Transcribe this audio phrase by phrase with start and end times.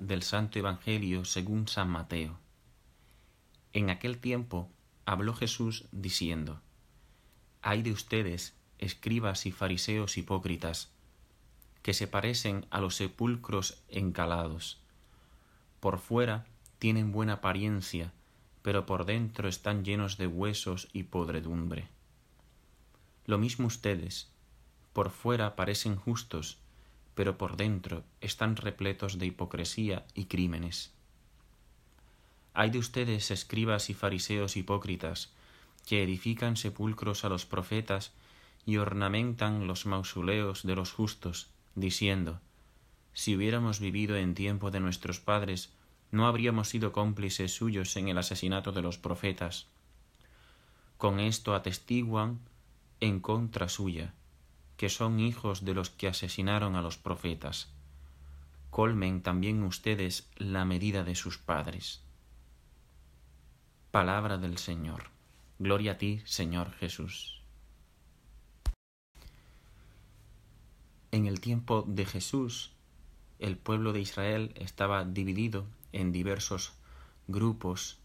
[0.00, 2.38] Del Santo Evangelio según San Mateo.
[3.72, 4.70] En aquel tiempo
[5.06, 6.60] habló Jesús diciendo,
[7.62, 10.90] Hay de ustedes, escribas y fariseos hipócritas,
[11.82, 14.80] que se parecen a los sepulcros encalados.
[15.80, 16.46] Por fuera
[16.78, 18.12] tienen buena apariencia,
[18.62, 21.88] pero por dentro están llenos de huesos y podredumbre.
[23.26, 24.30] Lo mismo ustedes,
[24.92, 26.58] por fuera parecen justos,
[27.14, 30.92] pero por dentro están repletos de hipocresía y crímenes.
[32.52, 35.32] Hay de ustedes, escribas y fariseos hipócritas,
[35.86, 38.12] que edifican sepulcros a los profetas
[38.64, 42.40] y ornamentan los mausoleos de los justos, diciendo,
[43.12, 45.72] Si hubiéramos vivido en tiempo de nuestros padres,
[46.10, 49.66] no habríamos sido cómplices suyos en el asesinato de los profetas.
[50.96, 52.38] Con esto atestiguan
[53.00, 54.14] en contra suya,
[54.84, 57.72] que son hijos de los que asesinaron a los profetas.
[58.68, 62.02] Colmen también ustedes la medida de sus padres.
[63.90, 65.04] Palabra del Señor.
[65.58, 67.40] Gloria a ti, Señor Jesús.
[71.12, 72.72] En el tiempo de Jesús,
[73.38, 76.74] el pueblo de Israel estaba dividido en diversos
[77.26, 78.00] grupos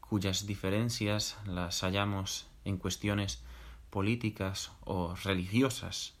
[0.00, 3.42] cuyas diferencias las hallamos en cuestiones
[3.92, 6.14] políticas o religiosas.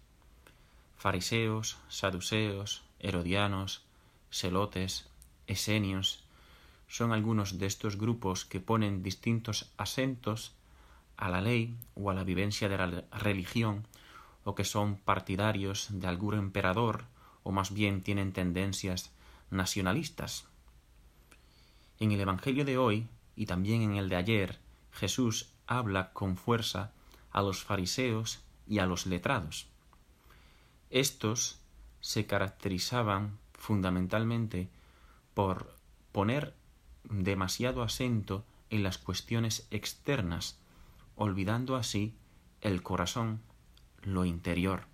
[0.98, 3.82] Fariseos, saduceos, herodianos,
[4.30, 5.08] celotes,
[5.46, 6.22] esenios,
[6.86, 10.52] son algunos de estos grupos que ponen distintos acentos
[11.16, 13.86] a la ley o a la vivencia de la religión,
[14.44, 17.06] o que son partidarios de algún emperador,
[17.42, 19.12] o más bien tienen tendencias
[19.50, 20.44] nacionalistas.
[22.00, 24.58] En el Evangelio de hoy, y también en el de ayer,
[24.92, 26.92] Jesús habla con fuerza
[27.32, 29.66] a los fariseos y a los letrados.
[30.90, 31.58] Estos
[32.00, 34.68] se caracterizaban fundamentalmente
[35.34, 35.74] por
[36.12, 36.54] poner
[37.04, 40.58] demasiado acento en las cuestiones externas,
[41.16, 42.14] olvidando así
[42.60, 43.40] el corazón,
[44.02, 44.84] lo interior.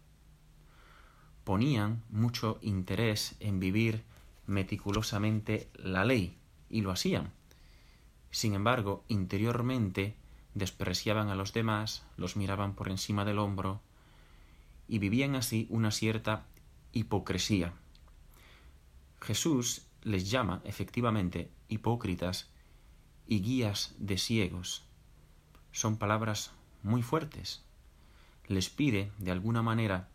[1.45, 4.05] Ponían mucho interés en vivir
[4.47, 6.39] meticulosamente la ley,
[6.71, 7.33] y lo hacían.
[8.31, 10.15] Sin embargo, interiormente
[10.59, 13.81] despreciaban a los demás, los miraban por encima del hombro
[14.89, 16.47] y vivían así una cierta
[16.93, 17.75] hipocresía.
[19.21, 22.51] Jesús les llama efectivamente hipócritas
[23.27, 24.85] y guías de ciegos.
[25.73, 26.53] Son palabras
[26.83, 27.63] muy fuertes.
[28.47, 30.09] Les pide, de alguna manera,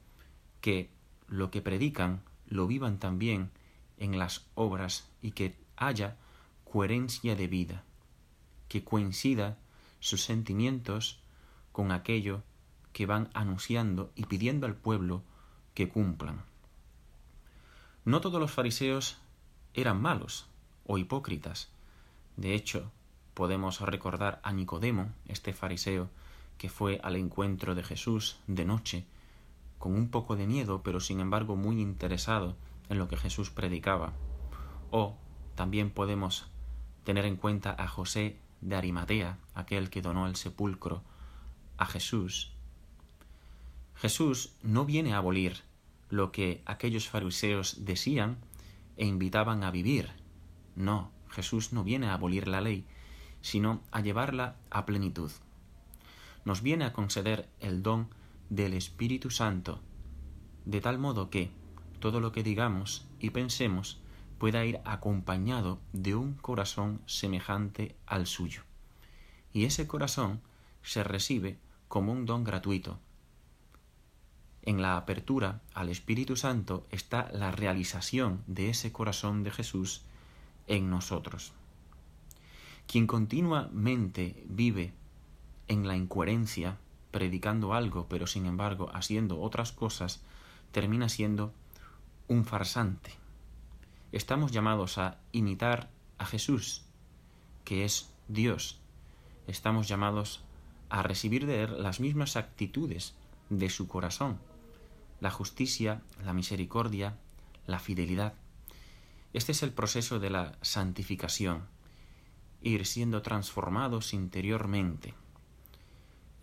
[0.61, 0.89] que
[1.27, 3.51] lo que predican lo vivan también
[3.97, 6.17] en las obras y que haya
[6.63, 7.83] coherencia de vida,
[8.67, 9.57] que coincida
[10.03, 11.21] sus sentimientos
[11.71, 12.43] con aquello
[12.91, 15.23] que van anunciando y pidiendo al pueblo
[15.73, 16.43] que cumplan.
[18.03, 19.17] No todos los fariseos
[19.73, 20.45] eran malos
[20.85, 21.69] o hipócritas.
[22.35, 22.91] De hecho,
[23.33, 26.09] podemos recordar a Nicodemo, este fariseo,
[26.57, 29.05] que fue al encuentro de Jesús de noche,
[29.79, 32.57] con un poco de miedo, pero sin embargo muy interesado
[32.89, 34.11] en lo que Jesús predicaba.
[34.91, 35.15] O
[35.55, 36.47] también podemos
[37.05, 41.03] tener en cuenta a José de Arimatea, aquel que donó el sepulcro
[41.77, 42.51] a Jesús.
[43.95, 45.61] Jesús no viene a abolir
[46.09, 48.37] lo que aquellos fariseos decían
[48.97, 50.09] e invitaban a vivir.
[50.75, 52.85] No, Jesús no viene a abolir la ley,
[53.41, 55.31] sino a llevarla a plenitud.
[56.45, 58.09] Nos viene a conceder el don
[58.49, 59.79] del Espíritu Santo,
[60.65, 61.51] de tal modo que
[61.99, 63.99] todo lo que digamos y pensemos
[64.43, 68.63] pueda ir acompañado de un corazón semejante al suyo.
[69.53, 70.41] Y ese corazón
[70.81, 71.55] se recibe
[71.87, 72.99] como un don gratuito.
[74.63, 80.01] En la apertura al Espíritu Santo está la realización de ese corazón de Jesús
[80.67, 81.53] en nosotros.
[82.85, 84.91] Quien continuamente vive
[85.69, 86.79] en la incoherencia,
[87.11, 90.21] predicando algo, pero sin embargo haciendo otras cosas,
[90.73, 91.53] termina siendo
[92.27, 93.22] un farsante
[94.13, 95.89] estamos llamados a imitar
[96.19, 96.83] a Jesús,
[97.65, 98.79] que es Dios.
[99.47, 100.43] Estamos llamados
[100.89, 103.15] a recibir de Él las mismas actitudes
[103.49, 104.37] de su corazón,
[105.19, 107.17] la justicia, la misericordia,
[107.65, 108.35] la fidelidad.
[109.33, 111.65] Este es el proceso de la santificación,
[112.61, 115.15] ir siendo transformados interiormente.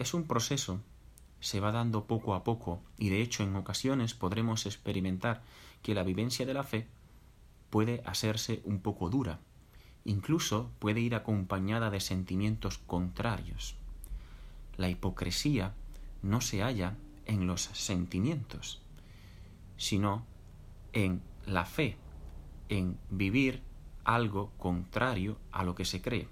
[0.01, 0.81] Es un proceso,
[1.39, 5.43] se va dando poco a poco, y de hecho en ocasiones podremos experimentar
[5.83, 6.89] que la vivencia de la fe
[7.71, 9.41] puede hacerse un poco dura,
[10.05, 13.77] incluso puede ir acompañada de sentimientos contrarios.
[14.77, 15.75] La hipocresía
[16.23, 16.97] no se halla
[17.27, 18.83] en los sentimientos,
[19.77, 20.25] sino
[20.93, 21.97] en la fe
[22.69, 23.63] en vivir
[24.05, 26.29] algo contrario a lo que se cree.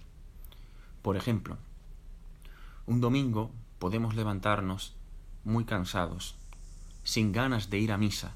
[1.02, 1.58] Por ejemplo,
[2.86, 4.96] un domingo podemos levantarnos
[5.44, 6.36] muy cansados,
[7.04, 8.34] sin ganas de ir a misa,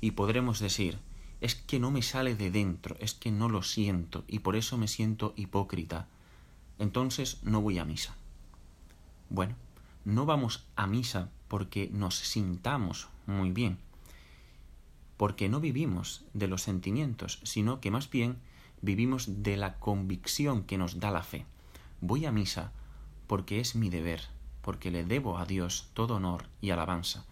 [0.00, 0.98] y podremos decir,
[1.40, 4.76] es que no me sale de dentro, es que no lo siento, y por eso
[4.76, 6.06] me siento hipócrita.
[6.78, 8.16] Entonces no voy a misa.
[9.28, 9.54] Bueno,
[10.04, 13.78] no vamos a misa porque nos sintamos muy bien,
[15.16, 18.38] porque no vivimos de los sentimientos, sino que más bien
[18.82, 21.46] vivimos de la convicción que nos da la fe.
[22.00, 22.72] Voy a misa
[23.26, 24.22] porque es mi deber,
[24.62, 27.24] porque le debo a Dios todo honor y alabanza.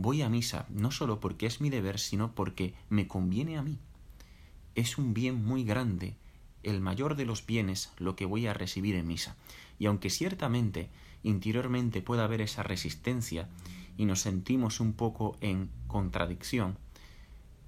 [0.00, 3.80] Voy a misa no solo porque es mi deber, sino porque me conviene a mí.
[4.76, 6.14] Es un bien muy grande,
[6.62, 9.34] el mayor de los bienes, lo que voy a recibir en misa.
[9.76, 10.88] Y aunque ciertamente
[11.24, 13.48] interiormente pueda haber esa resistencia
[13.96, 16.78] y nos sentimos un poco en contradicción,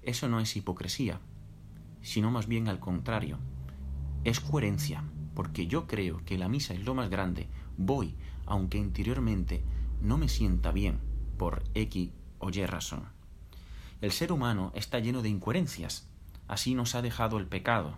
[0.01, 1.19] eso no es hipocresía,
[2.01, 3.39] sino más bien al contrario.
[4.23, 5.03] Es coherencia,
[5.35, 9.65] porque yo creo que la misa es lo más grande, voy, aunque interiormente
[10.01, 10.97] no me sienta bien
[11.37, 13.05] por X o razón.
[14.01, 16.07] El ser humano está lleno de incoherencias,
[16.47, 17.97] así nos ha dejado el pecado.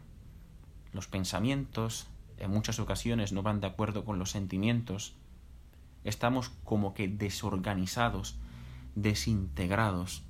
[0.91, 2.07] Los pensamientos
[2.37, 5.15] en muchas ocasiones no van de acuerdo con los sentimientos,
[6.03, 8.35] estamos como que desorganizados,
[8.95, 10.23] desintegrados.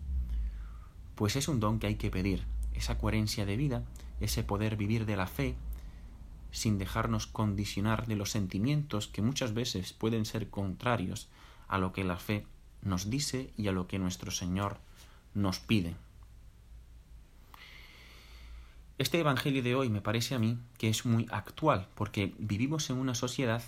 [1.16, 3.84] Pues es un don que hay que pedir, esa coherencia de vida,
[4.20, 5.56] ese poder vivir de la fe,
[6.52, 11.30] sin dejarnos condicionar de los sentimientos que muchas veces pueden ser contrarios
[11.68, 12.46] a lo que la fe
[12.84, 14.78] nos dice y a lo que nuestro Señor
[15.34, 15.96] nos pide.
[18.98, 22.98] Este Evangelio de hoy me parece a mí que es muy actual porque vivimos en
[22.98, 23.64] una sociedad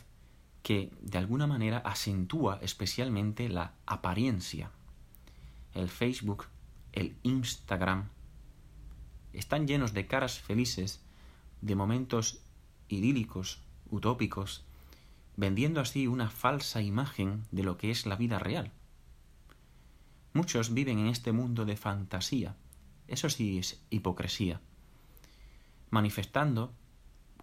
[0.62, 4.72] que de alguna manera acentúa especialmente la apariencia.
[5.74, 6.46] El Facebook,
[6.94, 8.10] el Instagram,
[9.34, 11.02] están llenos de caras felices,
[11.62, 12.40] de momentos
[12.88, 14.64] idílicos, utópicos,
[15.36, 18.72] vendiendo así una falsa imagen de lo que es la vida real.
[20.36, 22.58] Muchos viven en este mundo de fantasía,
[23.08, 24.60] eso sí es hipocresía,
[25.92, 26.74] manifestando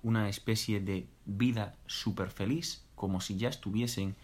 [0.03, 4.15] una especie de vida súper feliz, como si ya estuviesen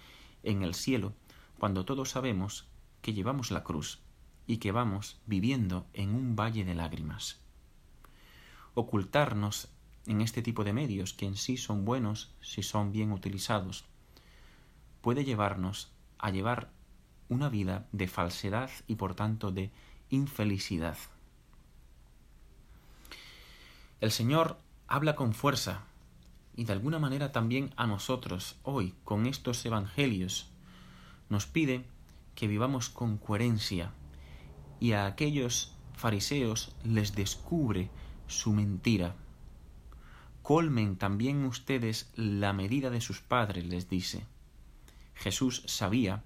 [0.42, 1.14] en el cielo,
[1.58, 2.66] cuando todos sabemos
[3.00, 4.00] que llevamos la cruz
[4.46, 7.40] y que vamos viviendo en un valle de lágrimas.
[8.74, 9.70] Ocultarnos
[10.04, 13.86] en este tipo de medios, que en sí son buenos si son bien utilizados,
[15.00, 16.76] puede llevarnos a llevar
[17.28, 19.70] una vida de falsedad y por tanto de
[20.10, 20.96] infelicidad.
[24.00, 25.84] El Señor habla con fuerza
[26.56, 30.50] y de alguna manera también a nosotros hoy con estos evangelios
[31.28, 31.84] nos pide
[32.34, 33.92] que vivamos con coherencia
[34.80, 37.90] y a aquellos fariseos les descubre
[38.26, 39.14] su mentira
[40.48, 44.24] colmen también ustedes la medida de sus padres, les dice.
[45.14, 46.24] Jesús sabía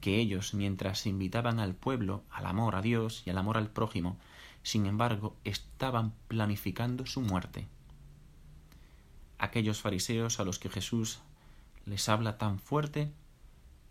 [0.00, 4.18] que ellos, mientras invitaban al pueblo al amor a Dios y al amor al prójimo,
[4.62, 7.66] sin embargo, estaban planificando su muerte.
[9.38, 11.20] Aquellos fariseos a los que Jesús
[11.86, 13.10] les habla tan fuerte,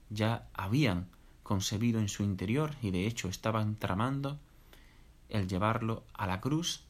[0.10, 1.08] ya habían
[1.44, 4.40] concebido en su interior y de hecho estaban tramando
[5.30, 6.84] el llevarlo a la cruz,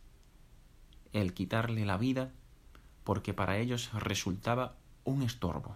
[1.13, 2.31] el quitarle la vida
[3.03, 5.75] porque para ellos resultaba un estorbo.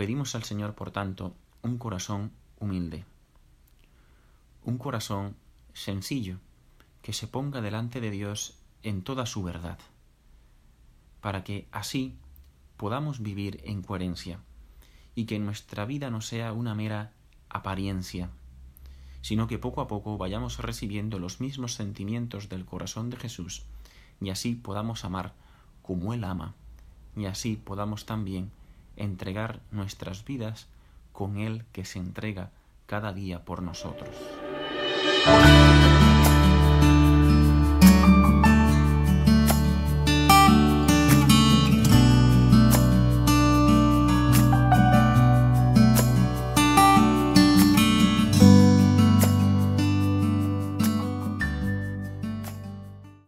[0.00, 3.04] Pedimos al Señor, por tanto, un corazón humilde,
[4.64, 5.36] un corazón
[5.74, 6.38] sencillo,
[7.02, 9.78] que se ponga delante de Dios en toda su verdad,
[11.20, 12.16] para que así
[12.78, 14.40] podamos vivir en coherencia
[15.14, 17.12] y que nuestra vida no sea una mera
[17.50, 18.30] apariencia,
[19.20, 23.66] sino que poco a poco vayamos recibiendo los mismos sentimientos del corazón de Jesús
[24.18, 25.34] y así podamos amar
[25.82, 26.54] como Él ama,
[27.14, 28.50] y así podamos también
[29.00, 30.66] entregar nuestras vidas
[31.12, 32.50] con Él que se entrega
[32.86, 34.10] cada día por nosotros.